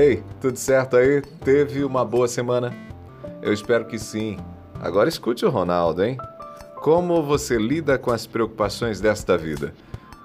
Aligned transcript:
Ei, 0.00 0.22
tudo 0.40 0.56
certo 0.56 0.96
aí? 0.96 1.20
Teve 1.44 1.84
uma 1.84 2.06
boa 2.06 2.26
semana? 2.26 2.74
Eu 3.42 3.52
espero 3.52 3.84
que 3.84 3.98
sim. 3.98 4.38
Agora 4.80 5.10
escute 5.10 5.44
o 5.44 5.50
Ronaldo, 5.50 6.02
hein? 6.02 6.16
Como 6.76 7.22
você 7.22 7.58
lida 7.58 7.98
com 7.98 8.10
as 8.10 8.26
preocupações 8.26 8.98
desta 8.98 9.36
vida? 9.36 9.74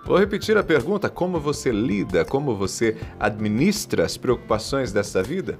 Vou 0.05 0.17
repetir 0.17 0.57
a 0.57 0.63
pergunta: 0.63 1.09
como 1.09 1.41
você 1.41 1.73
lida, 1.73 2.23
como 2.23 2.55
você 2.55 2.95
administra 3.19 4.05
as 4.05 4.15
preocupações 4.15 4.93
desta 4.93 5.21
vida? 5.21 5.57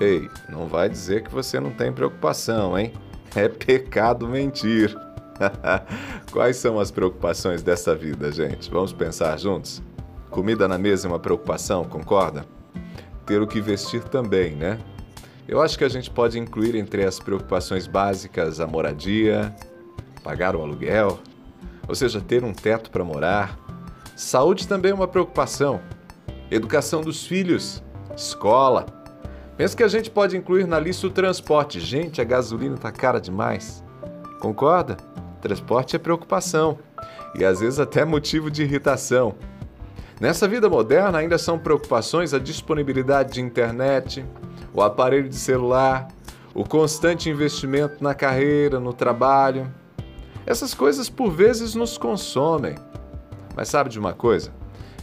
Ei, 0.00 0.28
não 0.48 0.66
vai 0.66 0.88
dizer 0.88 1.22
que 1.22 1.32
você 1.32 1.60
não 1.60 1.70
tem 1.70 1.92
preocupação, 1.92 2.76
hein? 2.76 2.92
É 3.36 3.48
pecado 3.48 4.26
mentir. 4.26 4.92
Quais 6.32 6.56
são 6.56 6.80
as 6.80 6.90
preocupações 6.90 7.62
dessa 7.62 7.94
vida, 7.94 8.32
gente? 8.32 8.68
Vamos 8.68 8.92
pensar 8.92 9.38
juntos? 9.38 9.80
Comida 10.28 10.66
na 10.66 10.76
mesa 10.76 11.06
é 11.06 11.08
uma 11.08 11.20
preocupação, 11.20 11.84
concorda? 11.84 12.57
Ter 13.28 13.42
o 13.42 13.46
que 13.46 13.60
vestir 13.60 14.02
também, 14.04 14.56
né? 14.56 14.78
Eu 15.46 15.60
acho 15.60 15.76
que 15.76 15.84
a 15.84 15.88
gente 15.88 16.10
pode 16.10 16.38
incluir 16.38 16.74
entre 16.74 17.04
as 17.04 17.20
preocupações 17.20 17.86
básicas 17.86 18.58
a 18.58 18.66
moradia, 18.66 19.54
pagar 20.24 20.56
o 20.56 20.62
aluguel, 20.62 21.18
ou 21.86 21.94
seja, 21.94 22.22
ter 22.22 22.42
um 22.42 22.54
teto 22.54 22.90
para 22.90 23.04
morar. 23.04 23.58
Saúde 24.16 24.66
também 24.66 24.92
é 24.92 24.94
uma 24.94 25.06
preocupação. 25.06 25.78
Educação 26.50 27.02
dos 27.02 27.26
filhos, 27.26 27.82
escola. 28.16 28.86
Penso 29.58 29.76
que 29.76 29.82
a 29.82 29.88
gente 29.88 30.10
pode 30.10 30.34
incluir 30.34 30.66
na 30.66 30.80
lista 30.80 31.06
o 31.06 31.10
transporte. 31.10 31.80
Gente, 31.80 32.22
a 32.22 32.24
gasolina 32.24 32.76
está 32.76 32.90
cara 32.90 33.20
demais. 33.20 33.84
Concorda? 34.40 34.96
Transporte 35.42 35.94
é 35.94 35.98
preocupação 35.98 36.78
e 37.34 37.44
às 37.44 37.60
vezes 37.60 37.78
até 37.78 38.06
motivo 38.06 38.50
de 38.50 38.62
irritação. 38.62 39.34
Nessa 40.20 40.48
vida 40.48 40.68
moderna, 40.68 41.18
ainda 41.18 41.38
são 41.38 41.56
preocupações 41.56 42.34
a 42.34 42.40
disponibilidade 42.40 43.34
de 43.34 43.40
internet, 43.40 44.24
o 44.74 44.82
aparelho 44.82 45.28
de 45.28 45.36
celular, 45.36 46.08
o 46.52 46.64
constante 46.64 47.30
investimento 47.30 48.02
na 48.02 48.14
carreira, 48.14 48.80
no 48.80 48.92
trabalho. 48.92 49.72
Essas 50.44 50.74
coisas 50.74 51.08
por 51.08 51.30
vezes 51.30 51.76
nos 51.76 51.96
consomem. 51.96 52.74
Mas 53.54 53.68
sabe 53.68 53.90
de 53.90 53.98
uma 53.98 54.12
coisa? 54.12 54.52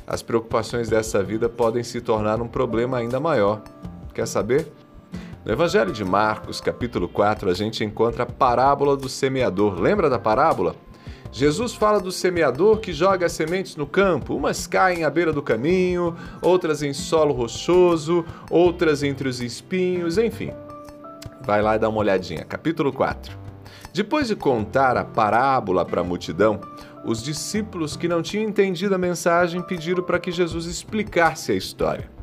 As 0.06 0.22
preocupações 0.22 0.90
dessa 0.90 1.24
vida 1.24 1.48
podem 1.48 1.82
se 1.82 2.02
tornar 2.02 2.42
um 2.42 2.48
problema 2.48 2.98
ainda 2.98 3.18
maior. 3.18 3.62
Quer 4.14 4.28
saber? 4.28 4.70
No 5.46 5.52
Evangelho 5.52 5.94
de 5.94 6.04
Marcos, 6.04 6.60
capítulo 6.60 7.08
4, 7.08 7.50
a 7.50 7.54
gente 7.54 7.86
encontra 7.86 8.24
a 8.24 8.26
parábola 8.26 8.98
do 8.98 9.08
semeador. 9.08 9.80
Lembra 9.80 10.10
da 10.10 10.20
parábola? 10.20 10.76
Jesus 11.36 11.74
fala 11.74 12.00
do 12.00 12.14
semeador 12.14 12.80
que 12.80 12.94
joga 12.94 13.26
as 13.26 13.34
sementes 13.34 13.76
no 13.76 13.86
campo. 13.86 14.34
Umas 14.34 14.66
caem 14.66 15.04
à 15.04 15.10
beira 15.10 15.34
do 15.34 15.42
caminho, 15.42 16.16
outras 16.42 16.82
em 16.82 16.94
solo 16.94 17.34
rochoso, 17.34 18.24
outras 18.50 19.04
entre 19.04 19.28
os 19.28 19.42
espinhos, 19.42 20.18
enfim. 20.18 20.54
Vai 21.42 21.62
lá 21.62 21.76
e 21.76 21.80
dá 21.80 21.90
uma 21.90 22.00
olhadinha. 22.00 22.46
Capítulo 22.46 22.94
4. 22.94 23.38
Depois 23.94 24.30
de 24.30 24.36
contar 24.38 24.96
a 24.96 25.04
parábola 25.04 25.84
para 25.84 26.00
a 26.00 26.06
multidão, 26.06 26.62
os 27.04 27.22
discípulos 27.22 27.98
que 27.98 28.08
não 28.08 28.22
tinham 28.22 28.48
entendido 28.48 28.96
a 28.96 28.98
mensagem 28.98 29.62
pediram 29.62 30.04
para 30.04 30.20
que 30.20 30.32
Jesus 30.32 30.66
explicasse 30.68 31.52
a 31.52 31.56
história. 31.56 32.15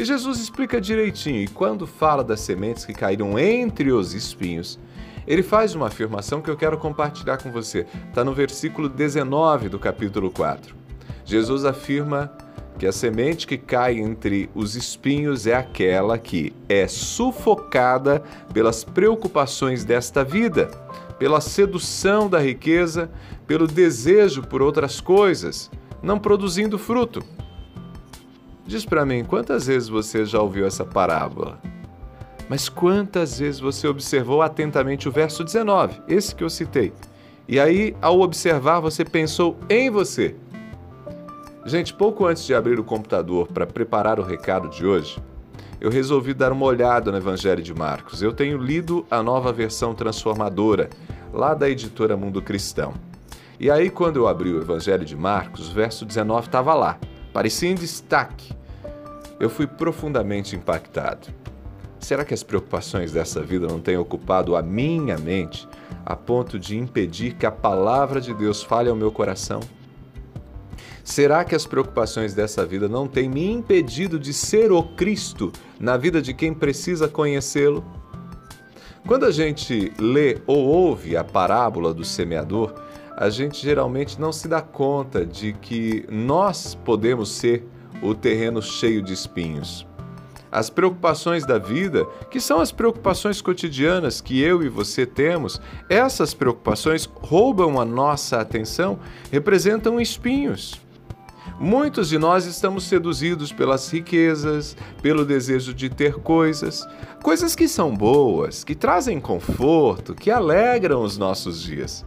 E 0.00 0.04
Jesus 0.06 0.40
explica 0.40 0.80
direitinho, 0.80 1.42
e 1.42 1.46
quando 1.46 1.86
fala 1.86 2.24
das 2.24 2.40
sementes 2.40 2.86
que 2.86 2.94
caíram 2.94 3.38
entre 3.38 3.92
os 3.92 4.14
espinhos, 4.14 4.78
ele 5.26 5.42
faz 5.42 5.74
uma 5.74 5.88
afirmação 5.88 6.40
que 6.40 6.48
eu 6.48 6.56
quero 6.56 6.78
compartilhar 6.78 7.36
com 7.36 7.52
você. 7.52 7.86
Está 8.08 8.24
no 8.24 8.32
versículo 8.32 8.88
19 8.88 9.68
do 9.68 9.78
capítulo 9.78 10.30
4. 10.30 10.74
Jesus 11.22 11.66
afirma 11.66 12.32
que 12.78 12.86
a 12.86 12.92
semente 12.92 13.46
que 13.46 13.58
cai 13.58 13.98
entre 13.98 14.48
os 14.54 14.74
espinhos 14.74 15.46
é 15.46 15.54
aquela 15.54 16.16
que 16.16 16.54
é 16.66 16.88
sufocada 16.88 18.22
pelas 18.54 18.82
preocupações 18.82 19.84
desta 19.84 20.24
vida, 20.24 20.68
pela 21.18 21.42
sedução 21.42 22.26
da 22.26 22.38
riqueza, 22.38 23.10
pelo 23.46 23.66
desejo 23.66 24.40
por 24.40 24.62
outras 24.62 24.98
coisas, 24.98 25.70
não 26.02 26.18
produzindo 26.18 26.78
fruto. 26.78 27.22
Diz 28.70 28.84
para 28.84 29.04
mim, 29.04 29.24
quantas 29.24 29.66
vezes 29.66 29.88
você 29.88 30.24
já 30.24 30.40
ouviu 30.40 30.64
essa 30.64 30.84
parábola? 30.84 31.58
Mas 32.48 32.68
quantas 32.68 33.40
vezes 33.40 33.58
você 33.58 33.88
observou 33.88 34.42
atentamente 34.42 35.08
o 35.08 35.10
verso 35.10 35.42
19, 35.42 36.00
esse 36.06 36.32
que 36.32 36.44
eu 36.44 36.48
citei? 36.48 36.92
E 37.48 37.58
aí, 37.58 37.96
ao 38.00 38.20
observar, 38.20 38.78
você 38.78 39.04
pensou 39.04 39.58
em 39.68 39.90
você. 39.90 40.36
Gente, 41.66 41.92
pouco 41.92 42.24
antes 42.24 42.44
de 42.44 42.54
abrir 42.54 42.78
o 42.78 42.84
computador 42.84 43.48
para 43.48 43.66
preparar 43.66 44.20
o 44.20 44.22
recado 44.22 44.68
de 44.68 44.86
hoje, 44.86 45.20
eu 45.80 45.90
resolvi 45.90 46.32
dar 46.32 46.52
uma 46.52 46.64
olhada 46.64 47.10
no 47.10 47.18
Evangelho 47.18 47.64
de 47.64 47.74
Marcos. 47.74 48.22
Eu 48.22 48.32
tenho 48.32 48.56
lido 48.56 49.04
a 49.10 49.20
nova 49.20 49.52
versão 49.52 49.96
transformadora, 49.96 50.88
lá 51.32 51.54
da 51.54 51.68
editora 51.68 52.16
Mundo 52.16 52.40
Cristão. 52.40 52.94
E 53.58 53.68
aí, 53.68 53.90
quando 53.90 54.18
eu 54.18 54.28
abri 54.28 54.52
o 54.52 54.60
Evangelho 54.60 55.04
de 55.04 55.16
Marcos, 55.16 55.68
o 55.68 55.74
verso 55.74 56.06
19 56.06 56.46
estava 56.46 56.72
lá, 56.72 57.00
parecia 57.32 57.68
em 57.68 57.74
destaque. 57.74 58.59
Eu 59.40 59.48
fui 59.48 59.66
profundamente 59.66 60.54
impactado. 60.54 61.28
Será 61.98 62.26
que 62.26 62.34
as 62.34 62.42
preocupações 62.42 63.10
dessa 63.10 63.42
vida 63.42 63.66
não 63.66 63.80
têm 63.80 63.96
ocupado 63.96 64.54
a 64.54 64.60
minha 64.60 65.16
mente 65.16 65.66
a 66.04 66.14
ponto 66.14 66.58
de 66.58 66.76
impedir 66.76 67.34
que 67.34 67.46
a 67.46 67.50
palavra 67.50 68.20
de 68.20 68.34
Deus 68.34 68.62
fale 68.62 68.90
ao 68.90 68.94
meu 68.94 69.10
coração? 69.10 69.60
Será 71.02 71.42
que 71.42 71.54
as 71.54 71.66
preocupações 71.66 72.34
dessa 72.34 72.66
vida 72.66 72.86
não 72.86 73.08
têm 73.08 73.30
me 73.30 73.50
impedido 73.50 74.18
de 74.18 74.34
ser 74.34 74.70
o 74.70 74.82
Cristo 74.82 75.50
na 75.78 75.96
vida 75.96 76.20
de 76.20 76.34
quem 76.34 76.52
precisa 76.52 77.08
conhecê-lo? 77.08 77.82
Quando 79.06 79.24
a 79.24 79.30
gente 79.30 79.90
lê 79.98 80.38
ou 80.46 80.58
ouve 80.58 81.16
a 81.16 81.24
parábola 81.24 81.94
do 81.94 82.04
semeador, 82.04 82.74
a 83.16 83.30
gente 83.30 83.62
geralmente 83.62 84.20
não 84.20 84.32
se 84.32 84.46
dá 84.46 84.60
conta 84.60 85.24
de 85.24 85.54
que 85.54 86.04
nós 86.10 86.74
podemos 86.74 87.30
ser 87.30 87.66
o 88.02 88.14
terreno 88.14 88.62
cheio 88.62 89.02
de 89.02 89.12
espinhos 89.12 89.86
as 90.50 90.68
preocupações 90.68 91.46
da 91.46 91.58
vida, 91.58 92.04
que 92.30 92.40
são 92.40 92.60
as 92.60 92.72
preocupações 92.72 93.40
cotidianas 93.40 94.20
que 94.20 94.40
eu 94.40 94.62
e 94.62 94.68
você 94.68 95.06
temos, 95.06 95.60
essas 95.88 96.34
preocupações 96.34 97.08
roubam 97.20 97.80
a 97.80 97.84
nossa 97.84 98.40
atenção, 98.40 98.98
representam 99.30 100.00
espinhos. 100.00 100.80
Muitos 101.58 102.08
de 102.08 102.18
nós 102.18 102.46
estamos 102.46 102.84
seduzidos 102.84 103.52
pelas 103.52 103.90
riquezas, 103.90 104.76
pelo 105.02 105.24
desejo 105.24 105.74
de 105.74 105.90
ter 105.90 106.14
coisas, 106.14 106.86
coisas 107.22 107.54
que 107.54 107.68
são 107.68 107.94
boas, 107.94 108.64
que 108.64 108.74
trazem 108.74 109.20
conforto, 109.20 110.14
que 110.14 110.30
alegram 110.30 111.02
os 111.02 111.18
nossos 111.18 111.62
dias. 111.62 112.04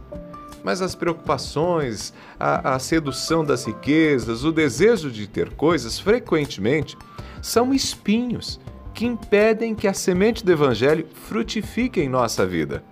Mas 0.64 0.80
as 0.80 0.94
preocupações, 0.94 2.14
a, 2.40 2.74
a 2.74 2.78
sedução 2.78 3.44
das 3.44 3.66
riquezas, 3.66 4.44
o 4.44 4.50
desejo 4.50 5.10
de 5.10 5.26
ter 5.26 5.52
coisas, 5.52 6.00
frequentemente 6.00 6.96
são 7.42 7.74
espinhos 7.74 8.58
que 8.94 9.04
impedem 9.04 9.74
que 9.74 9.86
a 9.86 9.92
semente 9.92 10.42
do 10.42 10.50
Evangelho 10.50 11.06
frutifique 11.28 12.00
em 12.00 12.08
nossa 12.08 12.46
vida. 12.46 12.82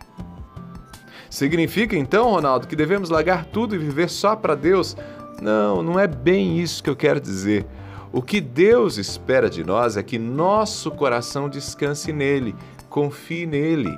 Significa 1.31 1.97
então, 1.97 2.31
Ronaldo, 2.31 2.67
que 2.67 2.77
devemos 2.77 3.09
largar 3.09 3.47
tudo 3.47 3.75
e 3.75 3.79
viver 3.79 4.11
só 4.11 4.37
para 4.37 4.55
Deus? 4.55 4.95
Não, 5.41 5.83
não 5.83 5.99
é 5.99 6.07
bem 6.07 6.61
isso 6.61 6.83
que 6.83 6.91
eu 6.91 6.97
quero 6.97 7.19
dizer. 7.19 7.65
O 8.13 8.21
que 8.21 8.39
Deus 8.39 8.99
espera 8.99 9.49
de 9.49 9.65
nós 9.65 9.97
é 9.97 10.03
que 10.03 10.19
nosso 10.19 10.91
coração 10.91 11.49
descanse 11.49 12.13
nele, 12.13 12.55
confie 12.91 13.47
nele. 13.47 13.91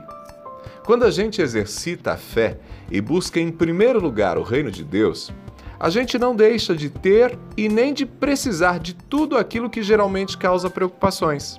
Quando 0.84 1.04
a 1.04 1.10
gente 1.10 1.40
exercita 1.40 2.12
a 2.12 2.16
fé 2.18 2.58
e 2.90 3.00
busca 3.00 3.40
em 3.40 3.50
primeiro 3.50 3.98
lugar 3.98 4.36
o 4.36 4.42
reino 4.42 4.70
de 4.70 4.84
Deus, 4.84 5.32
a 5.80 5.88
gente 5.88 6.18
não 6.18 6.36
deixa 6.36 6.76
de 6.76 6.90
ter 6.90 7.38
e 7.56 7.70
nem 7.70 7.94
de 7.94 8.04
precisar 8.04 8.78
de 8.78 8.92
tudo 8.92 9.38
aquilo 9.38 9.70
que 9.70 9.82
geralmente 9.82 10.36
causa 10.36 10.69
preocupações. 10.69 11.58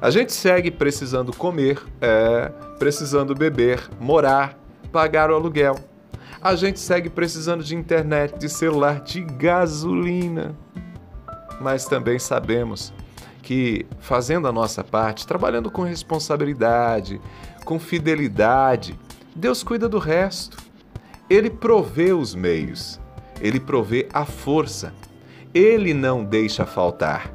A 0.00 0.08
gente 0.08 0.32
segue 0.32 0.70
precisando 0.70 1.34
comer, 1.34 1.82
é, 2.00 2.48
precisando 2.78 3.34
beber, 3.34 3.90
morar, 3.98 4.56
pagar 4.92 5.32
o 5.32 5.34
aluguel. 5.34 5.74
A 6.40 6.54
gente 6.54 6.78
segue 6.78 7.10
precisando 7.10 7.64
de 7.64 7.74
internet, 7.74 8.38
de 8.38 8.48
celular, 8.48 9.00
de 9.00 9.20
gasolina. 9.20 10.54
Mas 11.60 11.86
também 11.86 12.20
sabemos 12.20 12.92
que 13.44 13.86
fazendo 14.00 14.48
a 14.48 14.52
nossa 14.52 14.82
parte, 14.82 15.26
trabalhando 15.26 15.70
com 15.70 15.82
responsabilidade, 15.82 17.20
com 17.64 17.78
fidelidade, 17.78 18.98
Deus 19.36 19.62
cuida 19.62 19.88
do 19.88 19.98
resto. 19.98 20.58
Ele 21.30 21.48
provê 21.48 22.12
os 22.12 22.34
meios 22.34 23.00
ele 23.40 23.60
provê 23.60 24.08
a 24.12 24.24
força. 24.24 24.92
Ele 25.52 25.94
não 25.94 26.24
deixa 26.24 26.66
faltar. 26.66 27.32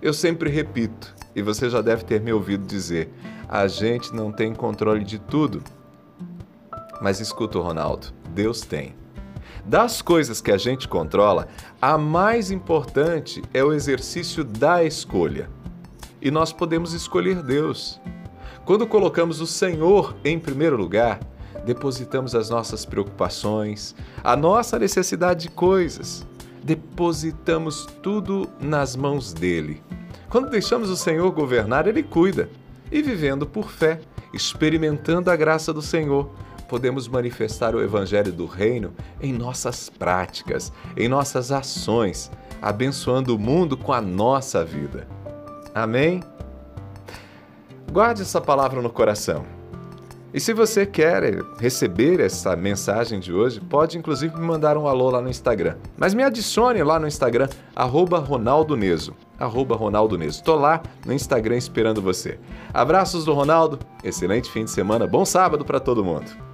Eu 0.00 0.14
sempre 0.14 0.50
repito, 0.50 1.14
e 1.34 1.42
você 1.42 1.68
já 1.68 1.80
deve 1.80 2.04
ter 2.04 2.20
me 2.20 2.32
ouvido 2.32 2.64
dizer: 2.66 3.12
a 3.48 3.66
gente 3.66 4.14
não 4.14 4.32
tem 4.32 4.54
controle 4.54 5.04
de 5.04 5.18
tudo. 5.18 5.62
Mas 7.00 7.20
escuta, 7.20 7.58
Ronaldo, 7.58 8.08
Deus 8.30 8.60
tem. 8.60 8.94
Das 9.64 10.00
coisas 10.00 10.40
que 10.40 10.50
a 10.50 10.56
gente 10.58 10.88
controla, 10.88 11.48
a 11.80 11.98
mais 11.98 12.50
importante 12.50 13.42
é 13.52 13.62
o 13.62 13.72
exercício 13.72 14.44
da 14.44 14.82
escolha. 14.84 15.50
e 16.20 16.30
nós 16.30 16.52
podemos 16.52 16.92
escolher 16.92 17.42
Deus. 17.42 18.00
Quando 18.64 18.86
colocamos 18.86 19.40
o 19.40 19.46
Senhor 19.46 20.16
em 20.24 20.38
primeiro 20.38 20.76
lugar, 20.76 21.20
depositamos 21.64 22.34
as 22.34 22.50
nossas 22.50 22.84
preocupações, 22.84 23.94
a 24.22 24.36
nossa 24.36 24.78
necessidade 24.78 25.42
de 25.42 25.50
coisas, 25.50 26.26
depositamos 26.62 27.86
tudo 28.02 28.48
nas 28.60 28.96
mãos 28.96 29.32
dele. 29.32 29.82
Quando 30.28 30.50
deixamos 30.50 30.90
o 30.90 30.96
Senhor 30.96 31.30
governar, 31.30 31.86
ele 31.86 32.02
cuida. 32.02 32.50
E 32.90 33.00
vivendo 33.02 33.46
por 33.46 33.70
fé, 33.70 34.00
experimentando 34.32 35.30
a 35.30 35.36
graça 35.36 35.72
do 35.72 35.82
Senhor, 35.82 36.30
podemos 36.68 37.08
manifestar 37.08 37.74
o 37.74 37.82
Evangelho 37.82 38.32
do 38.32 38.46
Reino 38.46 38.92
em 39.20 39.32
nossas 39.32 39.88
práticas, 39.88 40.72
em 40.96 41.08
nossas 41.08 41.50
ações, 41.50 42.30
abençoando 42.60 43.34
o 43.34 43.38
mundo 43.38 43.76
com 43.76 43.92
a 43.92 44.00
nossa 44.00 44.64
vida. 44.64 45.08
Amém? 45.74 46.22
Guarde 47.90 48.22
essa 48.22 48.40
palavra 48.40 48.82
no 48.82 48.90
coração. 48.90 49.44
E 50.32 50.38
se 50.38 50.52
você 50.52 50.84
quer 50.84 51.42
receber 51.58 52.20
essa 52.20 52.54
mensagem 52.54 53.18
de 53.18 53.32
hoje, 53.32 53.60
pode 53.60 53.96
inclusive 53.96 54.34
me 54.36 54.46
mandar 54.46 54.76
um 54.76 54.86
alô 54.86 55.08
lá 55.08 55.22
no 55.22 55.30
Instagram. 55.30 55.76
Mas 55.96 56.12
me 56.12 56.22
adicione 56.22 56.82
lá 56.82 57.00
no 57.00 57.08
Instagram, 57.08 57.48
arroba 57.74 58.18
Ronaldo 58.18 58.76
Neso. 58.76 59.16
Arroba 59.38 59.74
Ronaldo 59.74 60.18
Neso. 60.18 60.44
Tô 60.44 60.54
lá 60.54 60.82
no 61.06 61.14
Instagram 61.14 61.56
esperando 61.56 62.02
você. 62.02 62.38
Abraços 62.74 63.24
do 63.24 63.32
Ronaldo, 63.32 63.78
excelente 64.04 64.50
fim 64.50 64.64
de 64.64 64.70
semana, 64.70 65.06
bom 65.06 65.24
sábado 65.24 65.64
para 65.64 65.80
todo 65.80 66.04
mundo. 66.04 66.47